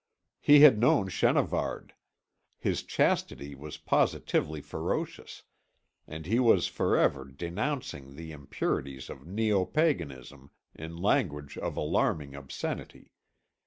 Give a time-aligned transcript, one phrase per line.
[0.39, 1.93] He had known Chenavard.
[2.57, 5.43] His chastity was positively ferocious,
[6.07, 12.33] and he was for ever denouncing the impurities of neo paganism in language of alarming
[12.33, 13.11] obscenity.